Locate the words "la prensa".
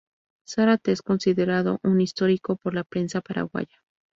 2.73-3.21